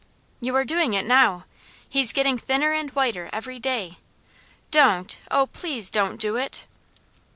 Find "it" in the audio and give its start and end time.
0.95-1.05, 6.37-6.65